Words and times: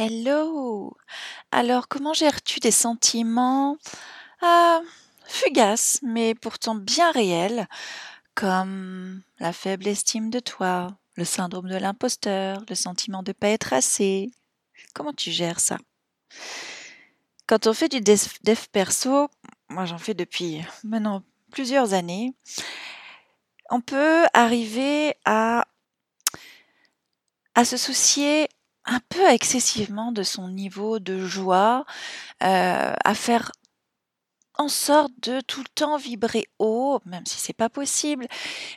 Hello! 0.00 0.96
Alors, 1.50 1.88
comment 1.88 2.12
gères-tu 2.12 2.60
des 2.60 2.70
sentiments, 2.70 3.78
ah, 4.40 4.80
fugaces, 5.26 5.98
mais 6.04 6.36
pourtant 6.36 6.76
bien 6.76 7.10
réels, 7.10 7.66
comme 8.36 9.22
la 9.40 9.52
faible 9.52 9.88
estime 9.88 10.30
de 10.30 10.38
toi, 10.38 10.96
le 11.16 11.24
syndrome 11.24 11.68
de 11.68 11.74
l'imposteur, 11.74 12.62
le 12.68 12.76
sentiment 12.76 13.24
de 13.24 13.32
pas 13.32 13.48
être 13.48 13.72
assez? 13.72 14.30
Comment 14.94 15.12
tu 15.12 15.32
gères 15.32 15.58
ça? 15.58 15.78
Quand 17.48 17.66
on 17.66 17.72
fait 17.72 17.88
du 17.88 18.00
dev 18.00 18.66
perso, 18.70 19.28
moi 19.68 19.84
j'en 19.84 19.98
fais 19.98 20.14
depuis 20.14 20.62
maintenant 20.84 21.24
plusieurs 21.50 21.92
années, 21.92 22.34
on 23.68 23.80
peut 23.80 24.26
arriver 24.32 25.16
à 25.24 25.66
à 27.56 27.64
se 27.64 27.76
soucier 27.76 28.48
un 28.88 29.00
peu 29.08 29.28
excessivement 29.30 30.12
de 30.12 30.22
son 30.22 30.48
niveau 30.48 30.98
de 30.98 31.24
joie, 31.24 31.84
heu, 32.42 32.46
à 33.04 33.14
faire 33.14 33.52
en 34.56 34.68
sorte 34.68 35.12
de 35.22 35.40
tout 35.40 35.60
le 35.60 35.68
temps 35.74 35.96
vibrer 35.96 36.48
haut, 36.58 37.00
même 37.04 37.26
si 37.26 37.38
c'est 37.38 37.52
pas 37.52 37.68
possible, 37.68 38.26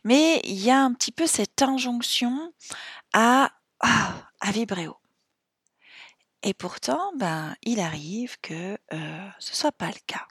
mais 0.04 0.40
il 0.44 0.60
y 0.62 0.70
a 0.70 0.80
un 0.80 0.94
petit 0.94 1.12
peu 1.12 1.26
cette 1.26 1.62
injonction 1.62 2.54
à, 3.14 3.52
à 3.80 4.52
vibrer 4.52 4.88
haut. 4.88 4.98
Et 6.44 6.54
pourtant, 6.54 7.12
ben, 7.18 7.56
il 7.64 7.80
arrive 7.80 8.38
que, 8.42 8.78
heu, 8.94 9.32
ce 9.40 9.56
soit 9.56 9.72
pas 9.72 9.88
le 9.88 10.00
cas. 10.08 10.28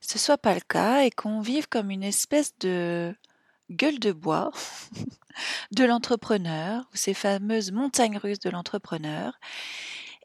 Ce 0.00 0.18
soit 0.18 0.38
pas 0.38 0.54
le 0.54 0.60
cas 0.60 1.02
et 1.02 1.10
qu'on 1.10 1.40
vive 1.40 1.68
comme 1.68 1.90
une 1.90 2.02
espèce 2.02 2.56
de 2.58 3.14
gueule 3.70 3.98
de 3.98 4.12
bois 4.12 4.50
de 5.72 5.84
l'entrepreneur 5.84 6.84
ou 6.92 6.96
ces 6.96 7.14
fameuses 7.14 7.72
montagnes 7.72 8.18
russes 8.18 8.40
de 8.40 8.50
l'entrepreneur 8.50 9.38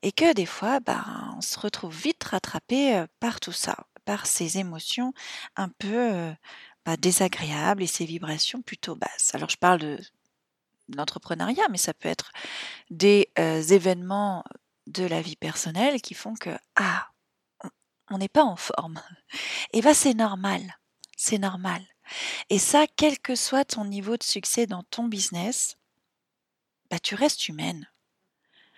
et 0.01 0.11
que 0.11 0.33
des 0.33 0.45
fois, 0.45 0.79
ben, 0.79 1.33
on 1.37 1.41
se 1.41 1.59
retrouve 1.59 1.95
vite 1.95 2.23
rattrapé, 2.23 2.97
heu, 2.97 3.07
par 3.19 3.39
tout 3.39 3.51
ça, 3.51 3.77
par 4.05 4.25
ces 4.27 4.57
émotions 4.59 5.13
un 5.55 5.69
peu, 5.69 6.13
heu, 6.13 6.35
bah, 6.85 6.97
désagréables 6.97 7.83
et 7.83 7.87
ces 7.87 8.05
vibrations 8.05 8.61
plutôt 8.61 8.95
basses. 8.95 9.33
Alors 9.35 9.49
je 9.49 9.57
parle 9.57 9.79
de 9.79 9.99
l'entrepreneuriat, 10.95 11.67
mais 11.71 11.77
ça 11.77 11.93
peut 11.93 12.09
être 12.09 12.31
des, 12.91 13.29
heu, 13.39 13.73
événements 13.73 14.43
de 14.87 15.05
la 15.05 15.21
vie 15.21 15.35
personnelle 15.37 16.01
qui 16.01 16.13
font 16.15 16.35
que, 16.35 16.51
ah, 16.77 17.09
on 18.09 18.17
n'est 18.19 18.29
pas 18.29 18.43
en 18.43 18.55
forme 18.55 19.01
et 19.73 19.81
bah, 19.81 19.93
c'est 19.93 20.13
normal, 20.15 20.61
c'est 21.17 21.39
normal 21.39 21.83
et 22.49 22.59
ça, 22.59 22.85
quel 22.97 23.19
que 23.19 23.35
soit 23.35 23.65
ton 23.65 23.85
niveau 23.85 24.17
de 24.17 24.23
succès 24.23 24.67
dans 24.67 24.83
ton 24.83 25.05
business 25.05 25.77
bah, 26.91 26.99
tu 26.99 27.15
restes 27.15 27.47
humaine. 27.49 27.87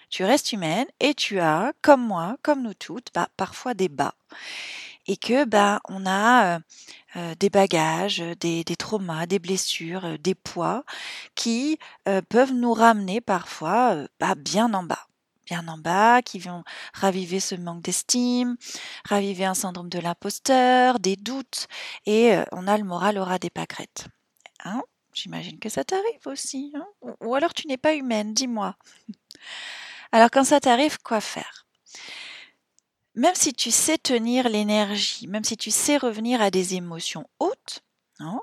Tu 0.09 0.23
restes 0.23 0.53
humaine 0.53 0.87
et 1.01 1.13
tu 1.13 1.39
as, 1.39 1.73
comme 1.81 2.05
moi, 2.05 2.37
comme 2.41 2.63
nous 2.63 2.73
toutes, 2.73 3.09
bah, 3.13 3.27
parfois 3.37 3.73
des 3.73 3.89
bas 3.89 4.15
et 5.07 5.17
que, 5.17 5.45
bah, 5.45 5.81
on 5.89 6.05
a, 6.05 6.57
heu 6.59 6.61
heu, 7.17 7.35
des 7.37 7.49
bagages, 7.49 8.19
des 8.39 8.63
traumas, 8.77 9.27
des 9.27 9.39
blessures, 9.39 10.05
heu, 10.05 10.17
des 10.19 10.35
poids 10.35 10.85
qui, 11.35 11.79
peuvent 12.29 12.53
nous 12.53 12.73
ramener 12.73 13.21
parfois, 13.21 14.07
bah, 14.19 14.35
bien 14.35 14.73
en 14.73 14.83
bas 14.83 15.07
bien 15.47 15.67
en 15.67 15.77
bas, 15.77 16.21
qui 16.21 16.39
vont 16.39 16.63
raviver 16.93 17.39
ce 17.39 17.55
manque 17.55 17.81
d'estime, 17.81 18.57
raviver 19.05 19.45
un 19.45 19.53
syndrome 19.53 19.89
de 19.89 19.99
l'imposteur, 19.99 20.99
des 20.99 21.15
doutes 21.15 21.67
et 22.05 22.35
heu, 22.35 22.45
on 22.51 22.67
a 22.67 22.77
le 22.77 22.83
moral 22.83 23.17
au 23.17 23.23
ras 23.23 23.39
des 23.39 23.49
pâquerettes. 23.49 24.07
Hein? 24.63 24.83
J'imagine 25.13 25.57
que 25.59 25.69
ça 25.69 25.83
t'arrive 25.83 26.25
aussi, 26.25 26.71
hein? 26.75 26.85
Ou 27.21 27.33
alors 27.33 27.53
tu 27.53 27.67
n'es 27.67 27.77
pas 27.77 27.95
humaine, 27.95 28.33
dis-moi? 28.33 28.75
Alors 30.11 30.29
quand 30.31 30.43
ça 30.43 30.59
t'arrive, 30.59 30.99
quoi 30.99 31.21
faire? 31.21 31.65
Même 33.15 33.33
si 33.33 33.53
tu 33.53 33.71
sais 33.71 33.97
tenir 33.97 34.47
l'énergie, 34.47 35.27
même 35.27 35.43
si 35.43 35.57
tu 35.57 35.71
sais 35.71 35.97
revenir 35.97 36.39
à 36.39 36.51
des 36.51 36.75
émotions 36.75 37.27
hautes, 37.39 37.81
hein, 38.19 38.41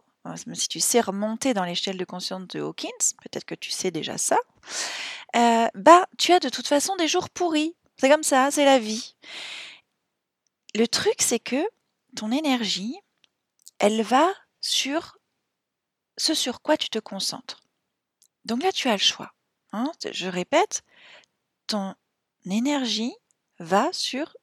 si 0.54 0.68
tu 0.68 0.80
sais 0.80 1.00
remonter 1.00 1.54
dans 1.54 1.64
l'échelle 1.64 1.96
de 1.98 2.04
conscience 2.04 2.46
de 2.48 2.60
Hawkins, 2.60 2.88
peut-être 3.22 3.44
que 3.44 3.54
tu 3.54 3.70
sais 3.70 3.90
déjà 3.90 4.18
ça, 4.18 4.38
heu, 5.36 5.68
bah, 5.74 6.06
tu 6.18 6.32
as 6.32 6.40
de 6.40 6.48
toute 6.48 6.66
façon 6.66 6.96
des 6.96 7.08
jours 7.08 7.30
pourris. 7.30 7.74
C'est 7.98 8.08
comme 8.08 8.22
ça, 8.22 8.50
c'est 8.50 8.64
la 8.64 8.78
vie. 8.78 9.14
Le 10.74 10.88
truc, 10.88 11.16
c'est 11.20 11.38
que 11.38 11.62
ton 12.16 12.32
énergie, 12.32 12.96
elle 13.78 14.02
va 14.02 14.28
sur 14.60 15.18
ce 16.16 16.34
sur 16.34 16.62
quoi 16.62 16.76
tu 16.76 16.88
te 16.88 16.98
concentres. 16.98 17.60
Donc 18.44 18.62
là, 18.62 18.72
tu 18.72 18.88
as 18.88 18.92
le 18.92 18.98
choix, 18.98 19.32
hein, 19.72 19.90
je 20.10 20.28
répète, 20.28 20.82
ton 21.66 21.94
énergie 22.44 23.14
va 23.58 23.92
sur 23.92 24.36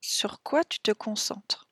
sur 0.00 0.42
quoi 0.42 0.64
tu 0.64 0.80
te 0.80 0.90
concentres. 0.90 1.63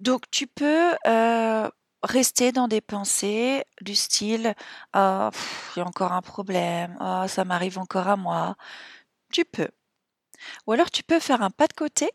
Donc 0.00 0.30
tu 0.30 0.46
peux, 0.46 0.92
heu, 1.06 1.70
rester 2.02 2.52
dans 2.52 2.68
des 2.68 2.80
pensées 2.80 3.64
du 3.82 3.94
style: 3.94 4.54
«Oh, 4.96 5.28
il 5.76 5.78
y 5.78 5.82
a 5.82 5.86
encore 5.86 6.12
un 6.12 6.22
problème. 6.22 6.96
Oh, 7.00 7.24
ça 7.28 7.44
m'arrive 7.44 7.78
encore 7.78 8.08
à 8.08 8.16
moi». 8.16 8.56
Tu 9.32 9.44
peux. 9.44 9.68
Ou 10.66 10.72
alors 10.72 10.90
tu 10.90 11.02
peux 11.04 11.20
faire 11.20 11.42
un 11.42 11.50
pas 11.50 11.68
de 11.68 11.74
côté 11.74 12.10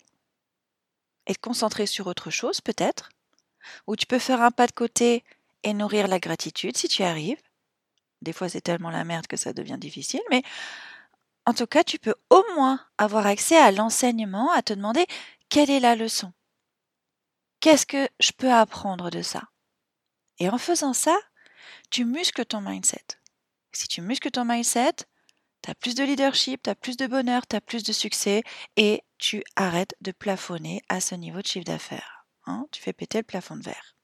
et 1.27 1.35
te 1.35 1.39
concentrer 1.39 1.85
sur 1.85 2.07
autre 2.07 2.29
chose 2.29 2.61
peut-être. 2.61 3.09
Ou 3.87 3.95
tu 3.95 4.05
peux 4.07 4.19
faire 4.19 4.41
un 4.41 4.51
pas 4.51 4.67
de 4.67 4.73
côté 4.73 5.23
et 5.63 5.73
nourrir 5.73 6.07
la 6.07 6.19
gratitude 6.19 6.77
si 6.77 6.87
tu 6.87 7.03
arrives. 7.03 7.41
Des 8.21 8.33
fois, 8.33 8.49
c'est 8.49 8.61
tellement 8.61 8.91
la 8.91 9.05
merde 9.05 9.27
que 9.27 9.37
ça 9.37 9.53
devient 9.53 9.77
difficile, 9.79 10.21
mais 10.31 10.43
en 11.47 11.53
tout 11.53 11.65
cas, 11.67 11.83
tu 11.83 11.97
peux 11.99 12.13
au 12.29 12.43
moins 12.55 12.79
avoir 12.99 13.25
accès 13.27 13.57
à 13.57 13.71
l'enseignement, 13.71 14.51
à 14.51 14.61
te 14.61 14.73
demander: 14.73 15.05
«Quelle 15.49 15.69
est 15.71 15.79
la 15.79 15.95
leçon?» 15.95 16.31
«Qu'est-ce 17.59 17.85
que 17.85 18.07
je 18.19 18.31
peux 18.31 18.51
apprendre 18.51 19.09
de 19.09 19.21
ça?» 19.21 19.43
et 20.39 20.49
en 20.49 20.57
faisant 20.57 20.93
ça, 20.93 21.17
tu 21.89 22.05
muscles 22.05 22.45
ton 22.45 22.61
mindset. 22.61 23.05
Si 23.71 23.87
tu 23.87 24.01
muscles 24.01 24.31
ton 24.31 24.45
mindset, 24.45 24.93
tu 25.61 25.71
as 25.71 25.75
plus 25.75 25.95
de 25.95 26.03
leadership, 26.03 26.63
tu 26.63 26.69
as 26.69 26.75
plus 26.75 26.97
de 26.97 27.07
bonheur, 27.07 27.47
tu 27.47 27.55
as 27.55 27.61
plus 27.61 27.83
de 27.83 27.93
succès 27.93 28.43
et 28.75 29.03
tu 29.17 29.43
arrêtes 29.55 29.95
de 30.01 30.11
plafonner 30.11 30.81
à 30.89 30.99
ce 31.01 31.15
niveau 31.15 31.41
de 31.41 31.47
chiffre 31.47 31.65
d'affaires, 31.65 32.27
hein? 32.45 32.67
Tu 32.71 32.81
fais 32.81 32.93
péter 32.93 33.19
le 33.19 33.23
plafond 33.23 33.55
de 33.55 33.63
verre. 33.63 33.95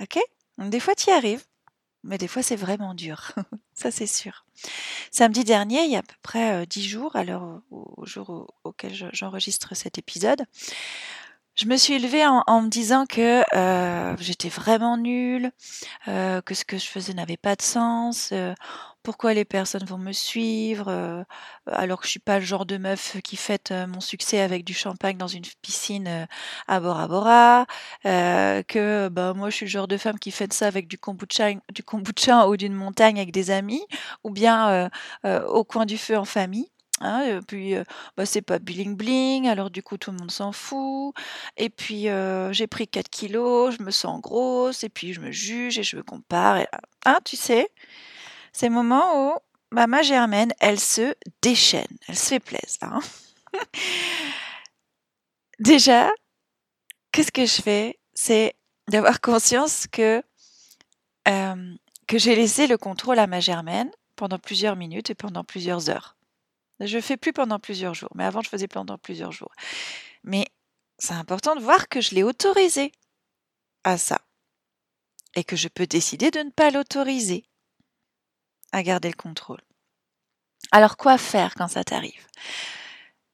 OK? 0.00 0.18
Donc 0.58 0.70
des 0.70 0.80
fois, 0.80 0.94
tu 0.94 1.10
y 1.10 1.12
arrives, 1.12 1.44
mais 2.04 2.18
des 2.18 2.28
fois, 2.28 2.42
c'est 2.42 2.56
vraiment 2.56 2.94
dur. 2.94 3.32
Ça, 3.74 3.90
c'est 3.90 4.06
sûr. 4.06 4.44
Samedi 5.10 5.44
dernier, 5.44 5.84
il 5.84 5.90
y 5.90 5.96
a 5.96 6.00
à 6.00 6.02
peu 6.02 6.16
près, 6.22 6.62
heu, 6.62 6.66
10 6.66 6.88
jours, 6.88 7.16
à 7.16 7.24
l'heure 7.24 7.60
au 7.70 8.04
jour 8.06 8.30
au 8.30 8.46
auquel 8.64 8.94
je 8.94 9.06
j'enregistre 9.12 9.74
cet 9.74 9.98
épisode, 9.98 10.44
je 11.58 11.66
me 11.66 11.76
suis 11.76 11.98
levée 11.98 12.24
en 12.26 12.44
en 12.46 12.62
me 12.62 12.68
disant 12.68 13.04
que, 13.06 13.42
heu, 13.54 14.16
j'étais 14.20 14.48
vraiment 14.48 14.96
nulle, 14.96 15.50
heu, 16.08 16.42
que 16.44 16.54
ce 16.54 16.64
que 16.64 16.78
je 16.78 16.86
faisais 16.86 17.14
n'avait 17.14 17.36
pas 17.38 17.56
de 17.56 17.62
sens, 17.62 18.32
heu, 18.32 18.54
pourquoi 19.02 19.34
les 19.34 19.44
personnes 19.46 19.84
vont 19.86 19.98
me 19.98 20.12
suivre, 20.12 20.90
heu, 20.90 21.24
alors 21.66 22.00
que 22.00 22.06
je 22.06 22.12
suis 22.12 22.20
pas 22.20 22.38
le 22.40 22.44
genre 22.46 22.66
de 22.66 22.78
meuf 22.78 23.16
qui 23.24 23.36
fête, 23.36 23.72
heu, 23.72 23.86
mon 23.88 24.00
succès 24.00 24.40
avec 24.40 24.64
du 24.64 24.74
champagne 24.74 25.18
dans 25.18 25.28
une 25.28 25.44
piscine, 25.62 26.08
heu, 26.08 26.26
à 26.68 26.80
Bora 26.80 27.08
Bora, 27.08 27.66
que, 28.04 29.08
bah, 29.10 29.34
moi 29.34 29.50
je 29.50 29.56
suis 29.56 29.66
le 29.66 29.70
genre 29.70 29.88
de 29.88 29.96
femme 29.98 30.18
qui 30.20 30.30
fête 30.32 30.52
ça 30.54 30.66
avec 30.68 30.88
du 30.88 30.98
kombucha 30.98 31.50
du 31.74 31.82
kombucha 31.84 32.46
haut 32.48 32.56
d'une 32.58 32.74
montagne 32.74 33.18
avec 33.20 33.32
des 33.32 33.50
amis 33.52 33.84
ou 34.24 34.30
bien, 34.30 34.90
au 35.48 35.64
coin 35.64 35.86
du 35.86 35.98
feu 35.98 36.18
en 36.18 36.24
famille. 36.26 36.70
Hein, 37.00 37.22
et 37.22 37.40
puis, 37.46 37.74
heu, 37.74 37.84
bah, 38.16 38.26
c'est 38.26 38.42
pas 38.42 38.58
bling 38.58 38.96
bling, 38.96 39.48
alors 39.48 39.70
du 39.70 39.82
coup 39.82 39.96
tout 39.98 40.10
le 40.10 40.16
monde 40.18 40.30
s'en 40.32 40.52
fout 40.52 41.14
et 41.56 41.70
puis, 41.70 42.08
j'ai 42.52 42.66
pris 42.66 42.88
4 42.88 43.08
kilogrammes, 43.08 43.72
je 43.78 43.82
me 43.82 43.90
sens 43.90 44.20
grosse 44.20 44.84
et 44.84 44.88
puis 44.88 45.12
je 45.12 45.20
me 45.20 45.30
juge 45.30 45.78
et 45.78 45.82
je 45.82 45.96
me 45.96 46.02
compare 46.02 46.58
et 46.58 46.66
hein, 47.06 47.18
tu 47.24 47.36
sais? 47.36 47.68
Ces 48.52 48.68
moments 48.68 49.30
où, 49.32 49.38
bah, 49.72 49.86
ma 49.86 50.02
Germaine, 50.02 50.52
elle 50.60 50.80
se 50.80 51.14
déchaîne, 51.42 51.86
elle 52.08 52.16
se 52.16 52.28
fait 52.28 52.40
plaisir, 52.40 52.82
hein. 52.82 53.00
Déjà, 55.60 56.10
qu'est-ce 57.12 57.32
que 57.32 57.46
je 57.46 57.62
fais? 57.62 57.98
C'est 58.14 58.54
d'avoir 58.90 59.20
conscience 59.20 59.86
que, 59.86 60.22
que 62.06 62.18
j'ai 62.18 62.34
laissé 62.34 62.66
le 62.66 62.78
contrôle 62.78 63.18
à 63.18 63.26
ma 63.26 63.40
Germaine 63.40 63.90
pendant 64.16 64.38
plusieurs 64.38 64.76
minutes 64.76 65.10
et 65.10 65.14
pendant 65.14 65.44
plusieurs 65.44 65.90
heures. 65.90 66.17
Je 66.80 67.00
fais 67.00 67.16
plus 67.16 67.32
pendant 67.32 67.58
plusieurs 67.58 67.94
jours, 67.94 68.10
mais 68.14 68.24
avant 68.24 68.40
je 68.40 68.48
faisais 68.48 68.68
pendant 68.68 68.98
plusieurs 68.98 69.32
jours. 69.32 69.52
Mais 70.22 70.46
c'est 70.98 71.14
important 71.14 71.56
de 71.56 71.60
voir 71.60 71.88
que 71.88 72.00
je 72.00 72.14
l'ai 72.14 72.22
autorisé 72.22 72.92
à 73.84 73.98
ça 73.98 74.20
et 75.34 75.44
que 75.44 75.56
je 75.56 75.68
peux 75.68 75.86
décider 75.86 76.30
de 76.30 76.40
ne 76.40 76.50
pas 76.50 76.70
l'autoriser 76.70 77.44
à 78.72 78.82
garder 78.82 79.08
le 79.08 79.16
contrôle. 79.16 79.62
Alors 80.72 80.96
quoi 80.96 81.18
faire 81.18 81.54
quand 81.54 81.68
ça 81.68 81.84
t'arrive? 81.84 82.26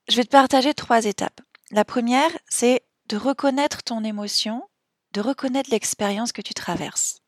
Je 0.09 0.17
vais 0.17 0.25
te 0.25 0.31
partager 0.31 0.75
3 0.75 1.07
étapes. 1.07 1.41
La 1.71 1.85
première, 1.85 2.31
c'est 2.49 2.85
de 3.07 3.17
reconnaître 3.17 3.83
ton 3.83 4.05
émotion, 4.05 4.69
de 5.13 5.21
reconnaître 5.21 5.71
l'expérience 5.71 6.33
que 6.33 6.43
tu 6.43 6.55
traverses. 6.55 7.21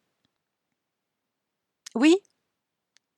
Oui, 1.94 2.16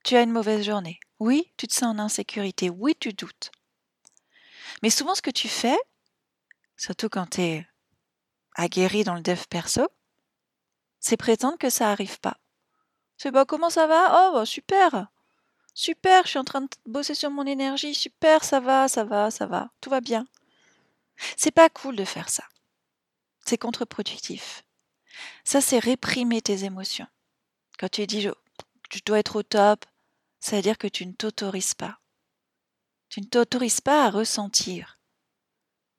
tu 0.05 0.17
as 0.17 0.23
une 0.23 0.31
mauvaise 0.31 0.65
journée. 0.65 1.00
Oui, 1.19 1.50
tu 1.56 1.67
te 1.67 1.75
sens 1.75 1.94
en 1.94 1.99
insécurité. 1.99 2.70
Oui, 2.70 2.94
tu 2.99 3.12
doutes. 3.12 3.50
Mais 4.82 4.91
souvent, 4.91 5.15
ce 5.15 5.23
que 5.23 5.31
tu 5.31 5.49
fais, 5.49 5.79
surtout 6.76 7.09
quand 7.09 7.26
tu 7.31 7.41
es 7.41 7.67
aguerri 8.55 9.05
dans 9.05 9.15
le 9.15 9.23
dev 9.23 9.41
perso, 9.49 9.88
c'est 11.00 11.17
prétendre 11.17 11.59
que 11.59 11.70
ça 11.70 11.87
n'arrive 11.87 12.20
pas. 12.20 12.38
C'est 13.17 13.32
pas 13.32 13.44
comment 13.44 13.70
ça 13.70 13.87
va? 13.87 14.29
Oh, 14.31 14.35
bah, 14.35 14.47
super 14.47 15.09
Super, 15.75 16.25
je 16.25 16.31
suis 16.31 16.38
en 16.41 16.44
train 16.44 16.62
de 16.62 16.69
bosser 16.87 17.15
sur 17.15 17.31
mon 17.31 17.47
énergie. 17.47 17.94
Super, 17.94 18.43
ça 18.43 18.59
va, 18.59 18.88
ça 18.88 19.05
va, 19.05 19.31
ça 19.31 19.47
va. 19.47 19.71
Tout 19.81 19.91
va 19.91 20.00
bien. 20.00 20.26
C'est 21.37 21.53
pas 21.53 21.69
cool 21.69 21.94
de 21.94 22.05
faire 22.05 22.29
ça. 22.29 22.44
C'est 23.44 23.59
contre-productif. 23.59 24.64
Ça, 25.44 25.61
c'est 25.61 25.79
réprimer 25.79 26.43
tes 26.43 26.64
émotions. 26.64 27.06
Quand 27.79 27.88
tu 27.88 28.06
dis 28.06 28.29
tu 28.91 29.00
dois 29.06 29.21
être 29.21 29.37
au 29.37 29.43
top, 29.43 29.85
ça 30.40 30.56
veut 30.56 30.62
dire 30.62 30.79
que 30.79 30.87
tu 30.87 31.06
ne 31.06 31.12
t'autorises 31.12 31.75
pas. 31.75 31.99
Tu 33.08 33.20
ne 33.20 33.26
t'autorises 33.26 33.81
pas 33.81 34.06
à 34.06 34.11
ressentir. 34.11 34.99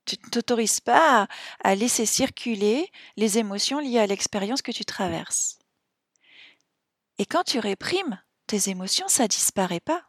Tu 0.05 0.15
ne 0.23 0.29
t'autorises 0.29 0.79
pas 0.79 1.27
à, 1.63 1.75
laisser 1.75 2.05
circuler 2.05 2.91
les 3.15 3.37
émotions 3.37 3.79
liées 3.79 3.99
à 3.99 4.07
l'expérience 4.07 4.61
que 4.61 4.71
tu 4.71 4.85
traverses. 4.85 5.59
Et 7.17 7.25
quand 7.25 7.43
tu 7.43 7.59
réprimes 7.59 8.21
tes 8.47 8.69
émotions, 8.69 9.07
ça 9.07 9.27
disparaît 9.27 9.81
pas. 9.81 10.03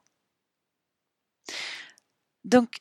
Donc, 2.44 2.78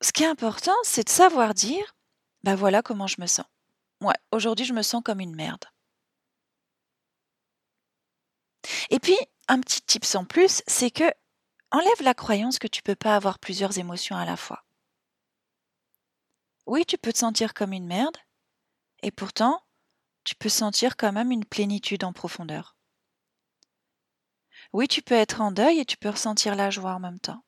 ce 0.00 0.12
qui 0.12 0.22
est 0.22 0.26
important, 0.26 0.74
c'est 0.82 1.04
de 1.04 1.10
savoir 1.10 1.54
dire, 1.54 1.94
ben 2.42 2.54
voilà 2.54 2.82
comment 2.82 3.06
je 3.06 3.20
me 3.20 3.26
sens. 3.26 3.46
Ouais, 4.00 4.14
aujourd'hui 4.32 4.64
je 4.64 4.72
me 4.72 4.82
sens 4.82 5.02
comme 5.04 5.20
une 5.20 5.34
merde. 5.34 5.64
Et 8.90 8.98
puis, 9.00 9.16
un 9.48 9.60
petit 9.60 9.82
tips 9.82 10.14
en 10.14 10.24
plus, 10.24 10.62
c'est 10.66 10.90
que 10.90 11.10
enlève 11.70 12.02
la 12.02 12.14
croyance 12.14 12.58
que 12.58 12.68
tu 12.68 12.82
peux 12.82 12.94
pas 12.94 13.16
avoir 13.16 13.38
plusieurs 13.38 13.78
émotions 13.78 14.16
à 14.16 14.24
la 14.24 14.36
fois. 14.36 14.64
Oui, 16.66 16.84
tu 16.84 16.98
peux 16.98 17.12
te 17.12 17.18
sentir 17.18 17.54
comme 17.54 17.72
une 17.72 17.86
merde, 17.86 18.16
et 19.02 19.10
pourtant, 19.10 19.62
tu 20.24 20.34
peux 20.34 20.48
sentir 20.48 20.96
quand 20.96 21.12
même 21.12 21.32
une 21.32 21.44
plénitude 21.44 22.04
en 22.04 22.12
profondeur. 22.12 22.76
Oui, 24.72 24.86
tu 24.86 25.02
peux 25.02 25.14
être 25.14 25.40
en 25.40 25.50
deuil 25.50 25.80
et 25.80 25.84
tu 25.84 25.96
peux 25.96 26.10
ressentir 26.10 26.54
la 26.54 26.70
joie 26.70 26.94
en 26.94 27.00
même 27.00 27.18
temps. 27.18 27.42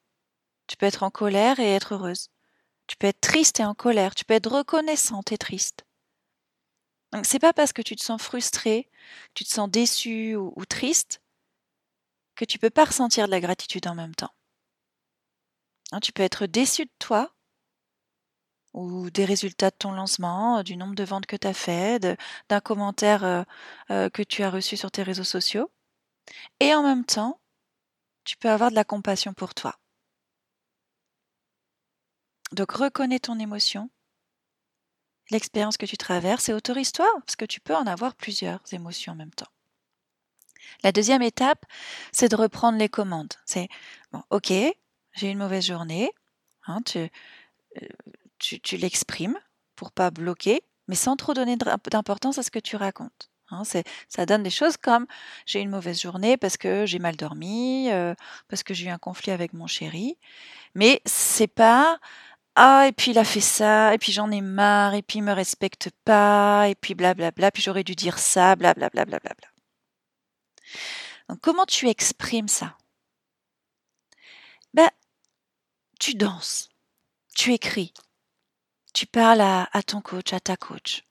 Tu 0.66 0.76
peux 0.76 0.86
être 0.86 1.02
en 1.02 1.10
colère 1.10 1.60
et 1.60 1.74
être 1.74 1.94
heureuse. 1.94 2.30
Tu 2.86 2.96
peux 2.96 3.06
être 3.06 3.20
triste 3.20 3.60
et 3.60 3.64
en 3.64 3.74
colère. 3.74 4.14
Tu 4.14 4.24
peux 4.24 4.34
être 4.34 4.50
reconnaissante 4.50 5.30
et 5.30 5.38
triste. 5.38 5.84
Donc 7.12 7.26
c'est 7.26 7.38
pas 7.38 7.52
parce 7.52 7.72
que 7.72 7.82
tu 7.82 7.94
te 7.94 8.02
sens 8.02 8.20
frustré, 8.20 8.88
tu 9.34 9.44
te 9.44 9.50
sens 9.50 9.70
déçu 9.70 10.34
ou, 10.34 10.64
triste 10.66 11.20
que 12.34 12.44
tu 12.44 12.58
peux 12.58 12.70
pas 12.70 12.86
ressentir 12.86 13.26
de 13.26 13.30
la 13.30 13.40
gratitude 13.40 13.86
en 13.86 13.94
même 13.94 14.14
temps. 14.14 14.32
Hein, 15.92 16.00
tu 16.00 16.12
peux 16.12 16.22
être 16.22 16.46
déçu 16.46 16.86
de 16.86 16.90
toi 16.98 17.34
ou 18.72 19.10
des 19.10 19.26
résultats 19.26 19.70
de 19.70 19.76
ton 19.76 19.92
lancement, 19.92 20.62
du 20.62 20.76
nombre 20.76 20.94
de 20.94 21.04
ventes 21.04 21.26
que 21.26 21.36
tu 21.36 21.46
as 21.46 21.52
fait, 21.54 22.00
d'un 22.48 22.60
commentaire 22.60 23.24
euh, 23.24 23.42
euh, 23.90 24.08
que 24.08 24.22
tu 24.22 24.42
as 24.42 24.50
reçu 24.50 24.78
sur 24.78 24.90
tes 24.90 25.02
réseaux 25.02 25.24
sociaux. 25.24 25.70
Et 26.60 26.74
en 26.74 26.82
même 26.82 27.04
temps, 27.04 27.40
tu 28.24 28.36
peux 28.38 28.50
avoir 28.50 28.70
de 28.70 28.76
la 28.76 28.84
compassion 28.84 29.34
pour 29.34 29.54
toi. 29.54 29.78
Donc 32.52 32.72
reconnais 32.72 33.18
ton 33.18 33.38
émotion, 33.38 33.90
l'expérience 35.32 35.76
que 35.76 35.86
tu 35.86 35.96
traverses 35.96 36.48
et 36.48 36.54
autorise-toi, 36.54 37.08
parce 37.24 37.36
que 37.36 37.44
tu 37.44 37.60
peux 37.60 37.74
en 37.74 37.86
avoir 37.86 38.14
plusieurs 38.14 38.60
émotions 38.72 39.12
en 39.12 39.16
même 39.16 39.32
temps. 39.32 39.50
La 40.82 40.92
deuxième 40.92 41.22
étape, 41.22 41.66
c'est 42.12 42.28
de 42.28 42.36
reprendre 42.36 42.78
les 42.78 42.88
commandes. 42.88 43.34
C'est, 43.44 43.68
bon, 44.12 44.22
ok, 44.30 44.52
j'ai 45.12 45.30
une 45.30 45.38
mauvaise 45.38 45.66
journée, 45.66 46.10
hein, 46.66 46.80
tu, 46.84 46.98
euh, 46.98 47.08
tu, 48.38 48.60
tu 48.60 48.76
l'exprimes 48.76 49.38
pour 49.76 49.92
pas 49.92 50.10
bloquer, 50.10 50.62
mais 50.88 50.94
sans 50.94 51.16
trop 51.16 51.34
donner 51.34 51.56
d'importance 51.56 52.38
à 52.38 52.42
ce 52.42 52.50
que 52.50 52.58
tu 52.58 52.76
racontes. 52.76 53.30
Hein, 53.52 53.64
ça 54.08 54.26
donne 54.26 54.42
des 54.42 54.50
choses 54.50 54.78
comme 54.78 55.06
j'ai 55.44 55.60
une 55.60 55.68
mauvaise 55.68 56.00
journée 56.00 56.38
parce 56.38 56.56
que 56.56 56.86
j'ai 56.86 56.98
mal 56.98 57.16
dormi, 57.16 57.90
euh, 57.90 58.14
parce 58.48 58.62
que 58.62 58.72
j'ai 58.72 58.86
eu 58.86 58.88
un 58.88 58.98
conflit 58.98 59.30
avec 59.30 59.52
mon 59.52 59.66
chéri. 59.66 60.16
Mais 60.74 61.02
c'est 61.04 61.48
pas 61.48 62.00
ah 62.54 62.86
et 62.88 62.92
puis 62.92 63.12
il 63.12 63.18
a 63.18 63.24
fait 63.24 63.40
ça 63.40 63.94
et 63.94 63.98
puis 63.98 64.12
j'en 64.12 64.30
ai 64.30 64.40
marre 64.40 64.94
et 64.94 65.02
puis 65.02 65.18
il 65.18 65.22
me 65.22 65.32
respecte 65.32 65.90
pas 66.04 66.68
et 66.68 66.74
puis 66.74 66.94
blablabla 66.94 67.50
puis 67.50 67.62
j'aurais 67.62 67.84
dû 67.84 67.94
dire 67.94 68.18
ça 68.18 68.56
blablabla 68.56 69.04
blablabla. 69.04 69.48
Donc 71.28 71.40
comment 71.40 71.66
tu 71.66 71.88
exprimes 71.88 72.48
ça? 72.48 72.76
Ben 74.74 74.90
tu 75.98 76.14
danses, 76.14 76.68
tu 77.34 77.52
écris, 77.52 77.92
tu 78.92 79.06
parles 79.06 79.40
à, 79.40 79.82
ton 79.86 80.00
coach, 80.00 80.32
à 80.32 80.40
ta 80.40 80.56
coach. 80.56 81.04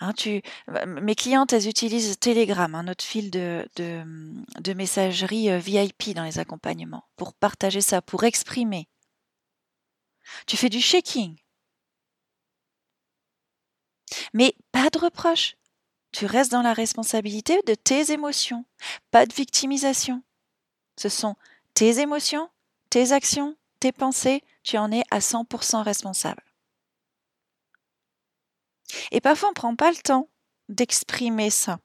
Hein, 0.00 0.12
tu, 0.12 0.42
mes 0.86 1.14
clientes, 1.14 1.52
elles 1.52 1.68
utilisent 1.68 2.18
Telegram, 2.18 2.74
un 2.74 2.88
autre 2.88 3.04
fil 3.04 3.30
de, 3.30 3.68
de, 3.76 4.72
messagerie 4.72 5.50
euh, 5.50 5.58
VIP 5.58 6.14
dans 6.14 6.24
les 6.24 6.38
accompagnements, 6.40 7.04
pour 7.16 7.32
partager 7.32 7.80
ça, 7.80 8.02
pour 8.02 8.24
exprimer. 8.24 8.88
Tu 10.46 10.56
fais 10.56 10.68
du 10.68 10.80
shaking. 10.80 11.36
Mais 14.32 14.54
pas 14.72 14.90
de 14.90 14.98
reproche. 14.98 15.56
Tu 16.12 16.26
restes 16.26 16.52
dans 16.52 16.62
la 16.62 16.74
responsabilité 16.74 17.60
de 17.66 17.74
tes 17.74 18.12
émotions, 18.12 18.64
pas 19.10 19.26
de 19.26 19.34
victimisation. 19.34 20.22
Ce 20.96 21.08
sont 21.08 21.34
tes 21.74 21.98
émotions, 21.98 22.48
tes 22.88 23.10
actions, 23.10 23.56
tes 23.80 23.90
pensées, 23.90 24.44
tu 24.62 24.78
en 24.78 24.92
es 24.92 25.02
à 25.10 25.18
100% 25.18 25.82
responsable. 25.82 26.42
Et 29.10 29.20
parfois, 29.20 29.48
on 29.48 29.52
ne 29.52 29.56
prend 29.56 29.74
pas 29.76 29.90
le 29.90 29.96
temps 29.96 30.28
d'exprimer 30.68 31.50
ça, 31.50 31.80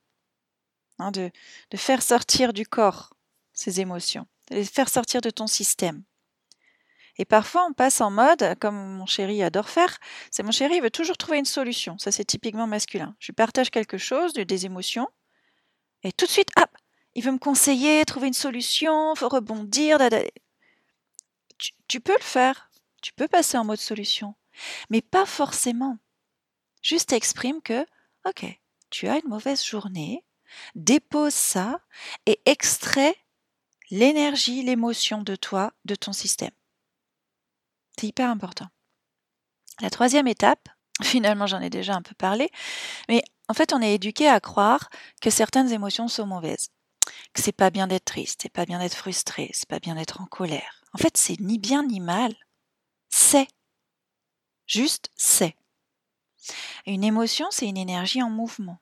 hein, 1.00 1.12
de, 1.12 1.32
de 1.72 1.78
faire 1.78 2.04
sortir 2.04 2.54
du 2.54 2.66
corps 2.66 3.14
ces 3.54 3.82
émotions, 3.82 4.28
de 4.52 4.56
les 4.56 4.66
faire 4.66 4.90
sortir 4.90 5.22
de 5.22 5.30
ton 5.30 5.48
système. 5.48 6.04
Et 7.20 7.26
parfois, 7.26 7.68
on 7.70 7.74
passe 7.74 8.00
en 8.00 8.10
mode, 8.10 8.56
comme 8.60 8.76
mon 8.76 9.06
chéri 9.06 9.44
adore 9.44 9.70
faire, 9.70 10.00
c'est 10.32 10.42
mon 10.42 10.52
chéri, 10.52 10.78
il 10.78 10.82
veut 10.82 10.90
toujours 10.90 11.18
trouver 11.18 11.38
une 11.38 11.46
solution. 11.46 11.98
Ça, 11.98 12.12
c'est 12.12 12.24
typiquement 12.24 12.66
masculin. 12.66 13.16
Je 13.20 13.28
lui 13.28 13.34
partage 13.34 13.70
quelque 13.70 13.98
chose, 13.98 14.34
des 14.34 14.66
émotions, 14.66 15.08
et 16.04 16.14
tout 16.14 16.26
de 16.26 16.32
suite, 16.32 16.50
hop, 16.58 16.70
il 17.16 17.24
veut 17.24 17.32
me 17.32 17.38
conseiller, 17.38 18.06
trouver 18.06 18.28
une 18.28 18.34
solution, 18.34 19.14
faut 19.16 19.28
rebondir. 19.28 19.98
tu 21.90 22.00
peux 22.00 22.16
le 22.18 22.24
faire, 22.24 22.72
tu 23.02 23.12
peux 23.14 23.28
passer 23.28 23.58
en 23.58 23.66
mode 23.66 23.80
solution, 23.80 24.36
mais 24.90 25.02
pas 25.02 25.26
forcément. 25.26 25.98
Juste 26.82 27.12
exprime 27.12 27.62
que, 27.62 27.86
ok, 28.26 28.46
tu 28.90 29.10
as 29.10 29.18
une 29.18 29.28
mauvaise 29.28 29.66
journée, 29.66 30.24
dépose 30.76 31.34
ça 31.34 31.82
et 32.26 32.40
extrais 32.46 33.16
l'énergie, 33.92 34.64
l'émotion 34.64 35.22
de 35.22 35.36
toi, 35.36 35.74
de 35.84 35.96
ton 35.96 36.14
système. 36.14 36.52
C'est 38.00 38.08
hyper 38.08 38.30
important. 38.30 38.68
La 39.82 39.90
troisième 39.90 40.30
étape, 40.30 40.70
finalement 41.04 41.48
j'en 41.48 41.60
ai 41.60 41.70
déjà 41.70 41.96
un 41.96 42.02
peu 42.02 42.16
parlé, 42.16 42.50
mais 43.10 43.22
en 43.50 43.54
fait 43.54 43.74
on 43.74 43.82
est 43.82 43.94
éduqué 43.94 44.30
à 44.30 44.40
croire 44.40 44.90
que 45.20 45.30
certaines 45.30 45.74
émotions 45.74 46.08
sont 46.08 46.26
mauvaises, 46.26 46.70
que 47.34 47.42
c'est 47.42 47.52
pas 47.52 47.72
bien 47.72 47.88
d'être 47.88 48.06
triste, 48.06 48.40
c'est 48.44 48.54
pas 48.54 48.66
bien 48.66 48.80
d'être 48.80 48.96
frustré, 48.96 49.50
c'est 49.54 49.68
pas 49.68 49.80
bien 49.80 49.96
d'être 49.96 50.22
en 50.22 50.28
colère. 50.28 50.82
En 50.94 50.98
fait 50.98 51.18
c'est 51.18 51.42
ni 51.42 51.60
bien 51.60 51.84
ni 51.84 52.00
mal, 52.00 52.34
c'est. 53.10 53.48
Juste 54.66 55.10
c'est. 55.18 55.58
Une 56.86 57.04
émotion, 57.04 57.48
c'est 57.52 57.68
une 57.68 57.76
énergie 57.76 58.24
en 58.24 58.30
mouvement. 58.30 58.80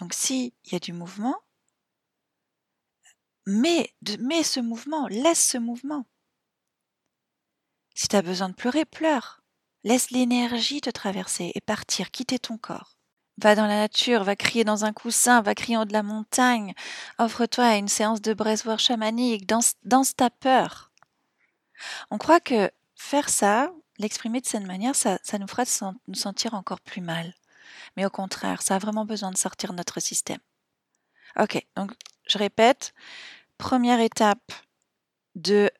Donc 0.00 0.14
s'il 0.14 0.50
y 0.72 0.74
a 0.74 0.80
du 0.80 0.92
mouvement, 0.92 1.36
mets, 3.46 3.94
mets 4.18 4.42
ce 4.42 4.58
mouvement, 4.58 5.06
laisse 5.06 5.46
ce 5.46 5.58
mouvement. 5.58 6.06
Si 8.00 8.08
tu 8.08 8.16
as 8.16 8.22
besoin 8.22 8.48
de 8.48 8.54
pleurer, 8.54 8.86
pleure. 8.86 9.42
Laisse 9.84 10.10
l'énergie 10.10 10.80
te 10.80 10.88
traverser 10.88 11.52
et 11.54 11.60
partir, 11.60 12.10
quitter 12.10 12.38
ton 12.38 12.56
corps. 12.56 12.96
Va 13.36 13.54
dans 13.54 13.66
la 13.66 13.76
nature, 13.76 14.24
va 14.24 14.36
crier 14.36 14.64
dans 14.64 14.86
un 14.86 14.94
coussin, 14.94 15.42
va 15.42 15.54
crier 15.54 15.76
en 15.76 15.82
haut 15.82 15.84
de 15.84 15.92
la 15.92 16.02
montagne. 16.02 16.72
Offre-toi 17.18 17.62
à 17.66 17.76
une 17.76 17.88
séance 17.88 18.22
de 18.22 18.32
breathwork 18.32 18.80
chamanique, 18.80 19.46
danse, 19.46 19.74
danse 19.84 20.16
ta 20.16 20.30
peur. 20.30 20.92
On 22.10 22.16
croit 22.16 22.40
que 22.40 22.70
faire 22.94 23.28
ça, 23.28 23.70
l'exprimer 23.98 24.40
de 24.40 24.46
cette 24.46 24.66
manière, 24.66 24.96
ça, 24.96 25.18
nous 25.38 25.46
fera 25.46 25.64
nous 26.08 26.14
sentir 26.14 26.54
encore 26.54 26.80
plus 26.80 27.02
mal. 27.02 27.34
Mais 27.98 28.06
au 28.06 28.10
contraire, 28.10 28.62
ça 28.62 28.76
a 28.76 28.78
vraiment 28.78 29.04
besoin 29.04 29.30
de 29.30 29.36
sortir 29.36 29.72
de 29.72 29.76
notre 29.76 30.00
système. 30.00 30.40
Ok, 31.38 31.62
donc 31.76 31.92
je 32.26 32.38
répète, 32.38 32.94
première 33.58 34.00
étape, 34.00 34.54
de 35.36 35.70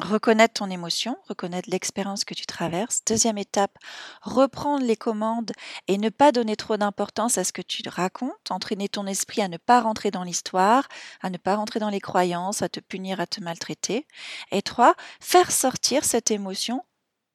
reconnaître 0.00 0.54
ton 0.54 0.70
émotion, 0.70 1.16
reconnaître 1.28 1.68
l'expérience 1.70 2.24
que 2.24 2.34
tu 2.34 2.46
traverses. 2.46 3.02
Deuxième 3.04 3.38
étape, 3.38 3.76
reprendre 4.22 4.84
les 4.84 4.96
commandes 4.96 5.52
et 5.88 5.98
ne 5.98 6.08
pas 6.08 6.32
donner 6.32 6.56
trop 6.56 6.76
d'importance 6.76 7.36
à 7.36 7.44
ce 7.44 7.52
que 7.52 7.62
tu 7.62 7.82
racontes, 7.88 8.50
entraîner 8.50 8.88
ton 8.88 9.06
esprit 9.06 9.42
à 9.42 9.48
ne 9.48 9.56
pas 9.56 9.80
rentrer 9.80 10.10
dans 10.10 10.22
l'histoire, 10.22 10.88
à 11.20 11.30
ne 11.30 11.36
pas 11.36 11.56
rentrer 11.56 11.80
dans 11.80 11.90
les 11.90 12.00
croyances, 12.00 12.62
à 12.62 12.68
te 12.68 12.80
punir, 12.80 13.20
à 13.20 13.26
te 13.26 13.40
maltraiter. 13.40 14.06
Et 14.50 14.62
trois, 14.62 14.94
faire 15.20 15.50
sortir 15.50 16.04
cette 16.04 16.30
émotion 16.30 16.84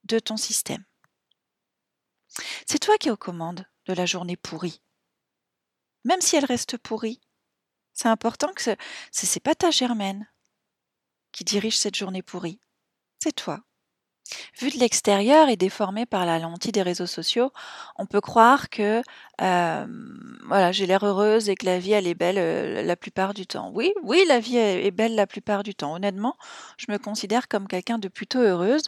de 0.05 0.19
ton 0.19 0.37
système. 0.37 0.83
C'est 2.65 2.79
toi 2.79 2.97
qui 2.97 3.09
es 3.09 3.11
aux 3.11 3.17
commandes 3.17 3.65
de 3.87 3.93
la 3.93 4.05
journée 4.05 4.37
pourrie. 4.37 4.81
Même 6.05 6.21
si 6.21 6.37
elle 6.37 6.45
reste 6.45 6.77
pourrie, 6.77 7.19
c'est 7.93 8.07
important 8.07 8.53
que 8.53 8.63
ce 8.63 8.69
n'est 8.71 9.41
pas 9.43 9.55
ta 9.55 9.71
germaine, 9.71 10.29
dirige 11.43 11.77
cette 11.77 11.95
journée 11.95 12.21
pourrie. 12.21 12.59
C'est 13.23 13.35
toi. 13.35 13.61
Vu 14.59 14.69
de 14.69 14.77
l'extérieur 14.77 15.49
et 15.49 15.55
déformé 15.55 16.05
par 16.05 16.23
la 16.23 16.37
lentille 16.37 16.71
des 16.71 16.83
réseaux 16.83 17.07
sociaux, 17.07 17.51
on 17.97 18.05
peut 18.05 18.21
croire 18.21 18.69
que 18.69 19.01
voilà, 19.39 20.71
j'ai 20.71 20.85
l'air 20.85 21.03
heureuse 21.03 21.49
et 21.49 21.55
que 21.55 21.65
la 21.65 21.79
vie 21.79 21.93
elle 21.93 22.05
est 22.05 22.13
belle 22.13 22.85
la 22.85 22.95
plupart 22.95 23.33
du 23.33 23.47
temps. 23.47 23.71
Oui, 23.73 23.91
oui, 24.03 24.23
la 24.27 24.39
vie 24.39 24.57
est 24.57 24.91
belle 24.91 25.15
la 25.15 25.25
plupart 25.25 25.63
du 25.63 25.73
temps. 25.73 25.95
Honnêtement, 25.95 26.37
je 26.77 26.91
me 26.91 26.97
considère 26.97 27.47
comme 27.47 27.67
quelqu'un 27.67 27.97
de 27.97 28.07
plutôt 28.07 28.39
heureuse 28.39 28.83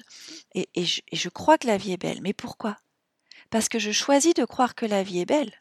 et, 0.53 0.67
je, 0.77 1.01
et 1.11 1.15
je 1.15 1.29
crois 1.29 1.57
que 1.57 1.67
la 1.67 1.77
vie 1.77 1.93
est 1.93 1.97
belle. 1.97 2.21
Mais 2.21 2.33
pourquoi? 2.33 2.77
Parce 3.49 3.67
que 3.67 3.79
je 3.79 3.91
choisis 3.91 4.35
de 4.35 4.45
croire 4.45 4.75
que 4.75 4.85
la 4.85 5.01
vie 5.01 5.21
est 5.21 5.25
belle. 5.25 5.51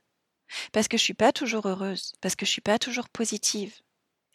Parce 0.72 0.88
que 0.88 0.98
je 0.98 1.02
suis 1.02 1.14
pas 1.14 1.32
toujours 1.32 1.66
heureuse. 1.66 2.12
Parce 2.20 2.36
que 2.36 2.44
je 2.44 2.50
suis 2.50 2.60
pas 2.60 2.78
toujours 2.78 3.08
positive. 3.08 3.74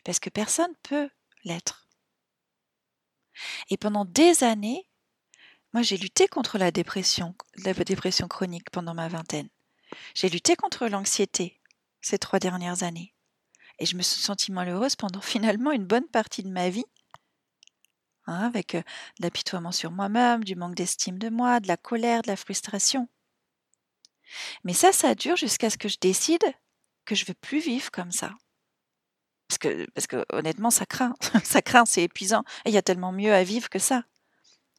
Parce 0.04 0.20
que 0.20 0.30
personne 0.30 0.74
peut 0.82 1.10
l'être. 1.44 1.85
Et 3.70 3.78
pendant 3.78 4.06
des 4.06 4.44
années, 4.44 4.88
moi 5.74 5.82
j'ai 5.82 5.98
lutté 5.98 6.28
contre 6.28 6.58
la 6.58 6.72
dépression, 6.72 7.36
la 7.64 7.74
dépression 7.74 8.28
chronique 8.28 8.70
pendant 8.72 8.94
ma 8.94 9.08
vingtaine. 9.08 9.50
J'ai 10.14 10.30
lutté 10.30 10.56
contre 10.56 10.88
l'anxiété 10.88 11.62
ces 12.02 12.18
trois 12.18 12.40
dernières 12.40 12.84
années. 12.84 13.14
Et 13.80 13.86
je 13.86 13.98
me 13.98 14.02
suis 14.02 14.22
sentie 14.22 14.52
malheureuse 14.52 14.96
pendant 14.96 15.22
finalement 15.34 15.72
une 15.72 15.86
bonne 15.86 16.08
partie 16.08 16.44
de 16.44 16.50
ma 16.50 16.70
vie, 16.70 16.86
hein, 18.28 18.46
avec 18.46 18.76
euh, 18.76 18.82
de 19.20 19.24
l'apitoiement 19.24 19.72
sur 19.72 19.92
moi-même, 19.92 20.44
du 20.44 20.56
manque 20.56 20.76
d'estime 20.76 21.18
de 21.18 21.30
moi, 21.30 21.60
de 21.60 21.68
la 21.68 21.78
colère, 21.78 22.22
de 22.22 22.28
la 22.28 22.38
frustration. 22.38 23.10
Mais 24.64 24.74
ça, 24.74 24.92
ça 24.92 25.16
dure 25.16 25.36
jusqu'à 25.36 25.70
ce 25.70 25.78
que 25.78 25.90
je 25.90 25.98
décide 26.00 26.44
que 27.06 27.16
je 27.16 27.26
veux 27.26 27.36
plus 27.36 27.60
vivre 27.60 27.92
comme 27.92 28.12
ça. 28.12 28.32
Parce 29.58 30.08
que, 30.08 30.26
honnêtement, 30.32 30.70
ça 30.70 30.86
craint. 30.86 31.16
ça 31.44 31.62
craint, 31.62 31.86
c'est 31.86 32.04
épuisant. 32.04 32.44
Il 32.66 32.72
y 32.72 32.78
a 32.78 32.82
tellement 32.82 33.12
mieux 33.12 33.34
à 33.34 33.44
vivre 33.44 33.70
que 33.70 33.80
ça. 33.80 34.04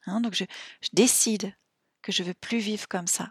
Hein, 0.05 0.21
donc 0.21 0.33
je, 0.33 0.45
décide 0.93 1.53
que 2.01 2.11
je 2.11 2.23
veux 2.23 2.33
plus 2.33 2.59
vivre 2.59 2.87
comme 2.87 3.07
ça. 3.07 3.29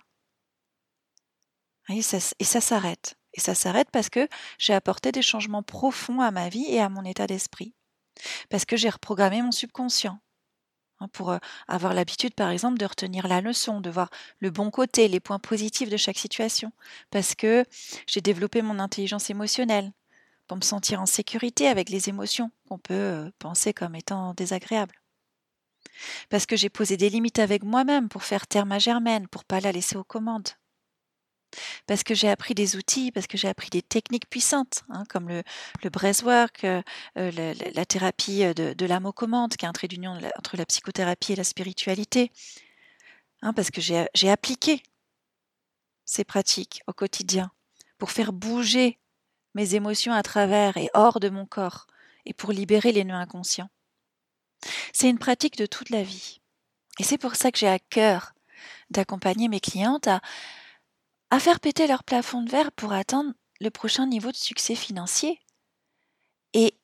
Et 1.89 2.03
ça, 2.03 2.19
et 2.39 2.45
ça 2.45 2.61
s'arrête. 2.61 3.17
Et 3.35 3.41
ça 3.41 3.55
s'arrête 3.55 3.91
parce 3.91 4.09
que 4.09 4.29
j'ai 4.59 4.75
apporté 4.75 5.13
des 5.13 5.23
changements 5.23 5.63
profonds 5.63 6.21
à 6.21 6.31
ma 6.31 6.49
vie 6.49 6.67
et 6.69 6.81
à 6.81 6.89
mon 6.89 7.05
état 7.05 7.27
d'esprit. 7.27 7.75
Parce 8.49 8.65
que 8.65 8.77
j'ai 8.77 8.89
reprogrammé 8.89 9.43
mon 9.43 9.53
subconscient. 9.53 10.19
Hein, 11.01 11.09
pour 11.09 11.31
euh, 11.31 11.39
avoir 11.69 11.93
l'habitude, 11.93 12.35
par 12.35 12.51
exemple, 12.51 12.79
de 12.79 12.87
retenir 12.87 13.29
la 13.29 13.41
leçon, 13.41 13.81
de 13.81 13.91
voir 13.91 14.09
le 14.41 14.51
bon 14.51 14.71
côté, 14.71 15.09
les 15.09 15.21
points 15.21 15.39
positifs 15.39 15.91
de 15.91 15.97
chaque 15.97 16.19
situation. 16.19 16.73
Parce 17.11 17.35
que 17.35 17.65
j'ai 18.07 18.21
développé 18.21 18.63
mon 18.63 18.79
intelligence 18.79 19.29
émotionnelle 19.31 19.93
pour 20.47 20.57
me 20.57 20.63
sentir 20.63 21.01
en 21.01 21.07
sécurité 21.07 21.69
avec 21.69 21.89
les 21.89 22.09
émotions 22.09 22.51
qu'on 22.69 22.79
peut 22.79 22.95
euh, 22.95 23.31
penser 23.39 23.73
comme 23.73 23.95
étant 23.95 24.35
désagréables. 24.35 25.01
Parce 26.29 26.47
que 26.47 26.57
j'ai 26.57 26.69
posé 26.69 26.97
des 26.97 27.09
limites 27.09 27.39
avec 27.39 27.63
moi-même 27.63 28.09
pour 28.09 28.25
faire 28.25 28.47
taire 28.47 28.67
ma 28.67 28.79
germaine, 28.79 29.29
pour 29.29 29.45
pas 29.45 29.61
la 29.61 29.73
laisser 29.73 29.97
aux 29.97 30.05
commandes. 30.05 30.49
Parce 31.87 32.03
que 32.03 32.15
j'ai 32.15 32.29
appris 32.29 32.55
des 32.55 32.77
outils, 32.77 33.13
parce 33.13 33.27
que 33.27 33.39
j'ai 33.39 33.49
appris 33.49 33.71
des 33.71 33.83
techniques 33.83 34.29
puissantes, 34.29 34.83
hein, 34.91 35.05
comme 35.09 35.29
le, 35.29 35.43
le 35.83 35.91
euh, 36.65 36.83
euh, 37.17 37.55
la, 37.75 37.87
thérapie 37.87 38.41
de, 38.55 38.75
de 38.75 38.87
l'âme 38.87 39.07
aux 39.07 39.13
commandes, 39.13 39.57
qui 39.57 39.65
est 39.65 39.69
un 39.69 39.73
trait 39.73 39.89
d'union 39.89 40.19
entre 40.39 40.57
la 40.57 40.67
psychothérapie 40.67 41.33
et 41.33 41.37
la 41.37 41.45
spiritualité. 41.45 42.31
Hein, 43.43 43.53
parce 43.53 43.71
que 43.71 43.81
j'ai 43.81 44.31
appliqué 44.31 44.83
ces 46.05 46.25
pratiques 46.25 46.83
au 46.87 46.93
quotidien 46.93 47.51
pour 47.99 48.11
faire 48.11 48.33
bouger 48.33 48.99
mes 49.57 49.75
émotions 49.75 50.13
à 50.13 50.23
travers 50.23 50.77
et 50.77 50.91
hors 50.95 51.19
de 51.19 51.31
mon 51.31 51.47
corps, 51.47 51.87
et 52.27 52.35
pour 52.35 52.53
libérer 52.53 52.93
les 52.93 53.05
nœuds 53.05 53.15
inconscients. 53.15 53.71
C'est 54.93 55.09
une 55.09 55.19
pratique 55.19 55.57
de 55.57 55.67
toute 55.67 55.91
la 55.91 56.03
vie. 56.03 56.41
Et 56.99 57.03
c'est 57.03 57.19
pour 57.19 57.35
ça 57.35 57.51
que 57.51 57.59
j'ai 57.59 57.69
à 57.69 57.79
cœur 57.79 58.33
d'accompagner 58.91 59.49
mes 59.49 59.61
clientes 59.61 60.09
à, 60.09 60.21
à 61.31 61.41
faire 61.41 61.61
péter 61.61 61.87
leur 61.87 62.05
plafond 62.05 62.43
de 62.43 62.51
verre 62.51 62.71
pour 62.71 62.93
atteindre 62.93 63.33
le 63.61 63.71
prochain 63.71 64.07
niveau 64.07 64.31
de 64.31 64.37
succès 64.37 64.75
financier. 64.75 65.41
Et 66.53 66.79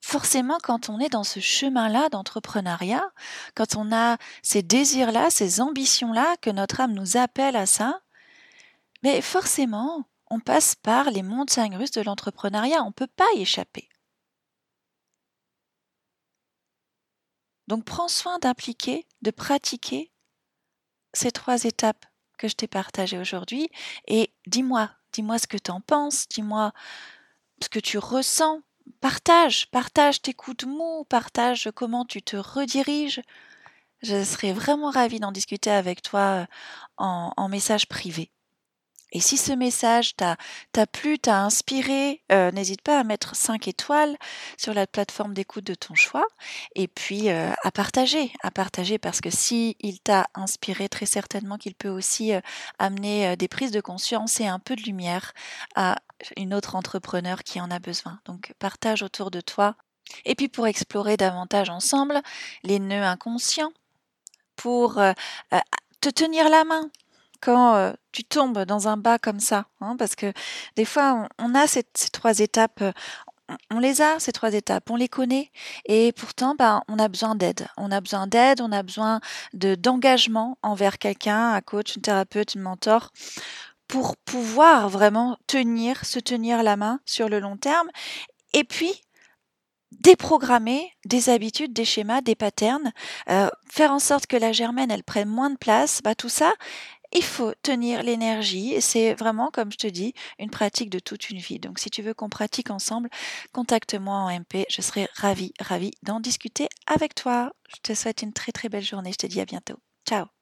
forcément, 0.00 0.58
quand 0.62 0.88
on 0.88 0.98
est 0.98 1.08
dans 1.08 1.24
ce 1.24 1.38
chemin-là 1.38 2.08
d'entrepreneuriat, 2.08 3.08
quand 3.54 3.76
on 3.76 3.92
a 3.92 4.16
ces 4.42 4.62
désirs-là, 4.62 5.30
ces 5.30 5.60
ambitions-là, 5.60 6.36
que 6.40 6.50
notre 6.50 6.80
âme 6.80 6.94
nous 6.94 7.16
appelle 7.16 7.56
à 7.56 7.66
ça, 7.66 8.00
mais 9.02 9.20
forcément, 9.20 10.04
on 10.30 10.40
passe 10.40 10.74
par 10.74 11.10
les 11.10 11.22
montagnes 11.22 11.76
russes 11.76 11.92
de 11.92 12.02
l'entrepreneuriat, 12.02 12.82
on 12.82 12.88
ne 12.88 12.92
peut 12.92 13.06
pas 13.06 13.28
y 13.36 13.42
échapper. 13.42 13.88
Donc 17.66 17.84
prends 17.84 18.08
soin 18.08 18.38
d'impliquer, 18.38 19.06
de 19.22 19.30
pratiquer 19.30 20.10
ces 21.12 21.30
trois 21.30 21.64
étapes 21.64 22.06
que 22.38 22.48
je 22.48 22.54
t'ai 22.54 22.66
partagées 22.66 23.18
aujourd'hui 23.18 23.68
et 24.06 24.32
dis-moi, 24.46 24.90
dis-moi 25.12 25.38
ce 25.38 25.46
que 25.46 25.58
tu 25.58 25.70
en 25.70 25.80
penses, 25.80 26.28
dis-moi 26.28 26.72
ce 27.62 27.68
que 27.68 27.80
tu 27.80 27.98
ressens, 27.98 28.62
partage, 29.00 29.70
partage 29.70 30.22
tes 30.22 30.32
coups 30.34 30.58
de 30.58 30.66
mou, 30.66 31.04
partage 31.08 31.70
comment 31.74 32.04
tu 32.04 32.22
te 32.22 32.36
rediriges. 32.36 33.20
Je 34.02 34.24
serais 34.24 34.52
vraiment 34.52 34.90
ravie 34.90 35.20
d'en 35.20 35.32
discuter 35.32 35.70
avec 35.70 36.02
toi 36.02 36.46
en, 36.96 37.32
en 37.36 37.48
message 37.48 37.88
privé. 37.88 38.30
Et 39.12 39.20
si 39.20 39.38
ce 39.38 39.52
message 39.52 40.14
t'a 40.16 40.36
plu, 40.86 41.18
t'a 41.18 41.42
inspiré, 41.42 42.22
euh, 42.30 42.50
n'hésite 42.50 42.82
pas 42.82 42.98
à 43.00 43.04
mettre 43.04 43.34
5 43.34 43.66
étoiles 43.66 44.16
sur 44.58 44.74
la 44.74 44.86
plateforme 44.86 45.32
d'écoute 45.32 45.64
de 45.64 45.74
ton 45.74 45.94
choix 45.94 46.26
et 46.74 46.88
puis 46.88 47.30
euh, 47.30 47.50
à 47.62 47.70
partager, 47.70 48.32
à 48.42 48.50
partager 48.50 48.98
parce 48.98 49.20
que 49.20 49.30
si 49.30 49.76
il 49.80 50.00
t'a 50.00 50.26
inspiré, 50.34 50.90
très 50.90 51.06
certainement 51.06 51.56
qu'il 51.56 51.74
peut 51.74 51.88
aussi 51.88 52.34
euh, 52.34 52.40
amener 52.78 53.36
des 53.36 53.48
prises 53.48 53.70
de 53.70 53.80
conscience 53.80 54.40
et 54.40 54.46
un 54.46 54.58
peu 54.58 54.76
de 54.76 54.82
lumière 54.82 55.32
à 55.74 55.96
une 56.36 56.52
autre 56.52 56.76
entrepreneur 56.76 57.42
qui 57.42 57.60
en 57.60 57.70
a 57.70 57.78
besoin. 57.78 58.20
Donc 58.26 58.52
partage 58.58 59.02
autour 59.02 59.30
de 59.30 59.40
toi. 59.40 59.76
Et 60.24 60.34
puis 60.34 60.48
pour 60.48 60.66
explorer 60.66 61.16
davantage 61.16 61.70
ensemble 61.70 62.20
les 62.62 62.78
nœuds 62.78 63.04
inconscients, 63.04 63.72
pour 64.56 65.00
te 66.00 66.08
tenir 66.08 66.48
la 66.48 66.64
main, 66.64 66.90
quand 67.40 67.94
tu 68.12 68.24
tombes 68.24 68.64
dans 68.64 68.88
un 68.88 68.96
bas 68.96 69.18
comme 69.18 69.40
ça, 69.40 69.66
hein, 69.80 69.96
parce 69.98 70.14
que 70.16 70.32
des 70.76 70.84
fois 70.84 71.28
on, 71.38 71.54
a 71.54 71.66
ces, 71.66 71.84
trois 72.12 72.40
étapes, 72.40 72.82
on, 73.70 73.78
les 73.78 74.02
a 74.02 74.18
ces 74.18 74.32
trois 74.32 74.54
étapes, 74.54 74.90
on 74.90 74.96
les 74.96 75.08
connaît, 75.08 75.50
et 75.86 76.12
pourtant 76.12 76.54
ben, 76.58 76.82
on 76.88 76.98
a 76.98 77.08
besoin 77.08 77.34
d'aide. 77.34 77.68
On 77.76 77.90
a 77.90 78.00
besoin 78.00 78.26
d'aide, 78.26 78.60
on 78.60 78.72
a 78.72 78.82
besoin 78.82 79.20
de 79.54 79.74
d'engagement 79.74 80.58
envers 80.62 80.98
quelqu'un, 80.98 81.52
un 81.52 81.60
coach, 81.60 81.96
une 81.96 82.02
thérapeute, 82.02 82.54
une 82.54 82.62
mentor, 82.62 83.12
pour 83.88 84.16
pouvoir 84.16 84.88
vraiment 84.88 85.38
tenir, 85.46 86.04
se 86.04 86.18
tenir 86.18 86.62
la 86.62 86.76
main 86.76 87.00
sur 87.06 87.28
le 87.28 87.40
long 87.40 87.56
terme, 87.56 87.88
et 88.52 88.64
puis 88.64 89.02
déprogrammer 89.92 90.92
des 91.06 91.30
habitudes, 91.30 91.72
des 91.72 91.84
schémas, 91.84 92.20
des 92.20 92.34
patterns, 92.34 92.92
faire 93.26 93.90
en 93.90 93.98
sorte 93.98 94.26
que 94.26 94.36
la 94.36 94.52
germaine 94.52 94.90
elle 94.90 95.02
prenne 95.02 95.28
moins 95.28 95.50
de 95.50 95.56
place, 95.56 96.00
bah 96.02 96.14
tout 96.14 96.28
ça, 96.28 96.52
il 97.12 97.22
faut 97.22 97.52
tenir 97.62 98.02
l'énergie 98.02 98.74
et 98.74 98.80
c'est 98.80 99.14
vraiment, 99.14 99.50
comme 99.50 99.72
je 99.72 99.78
te 99.78 99.86
dis, 99.86 100.14
une 100.38 100.50
pratique 100.50 100.90
de 100.90 100.98
toute 100.98 101.30
une 101.30 101.38
vie. 101.38 101.58
Donc 101.58 101.78
si 101.78 101.90
tu 101.90 102.02
veux 102.02 102.14
qu'on 102.14 102.28
pratique 102.28 102.70
ensemble, 102.70 103.08
contacte-moi 103.52 104.14
en 104.14 104.30
MP, 104.30 104.66
je 104.68 104.82
serai 104.82 105.08
ravie, 105.14 105.52
ravie 105.60 105.92
d'en 106.02 106.20
discuter 106.20 106.68
avec 106.86 107.14
toi. 107.14 107.52
Je 107.68 107.80
te 107.82 107.94
souhaite 107.94 108.22
une 108.22 108.32
très 108.32 108.52
très 108.52 108.68
belle 108.68 108.84
journée, 108.84 109.12
je 109.12 109.18
te 109.18 109.26
dis 109.26 109.40
à 109.40 109.44
bientôt. 109.44 109.76
Ciao 110.06 110.37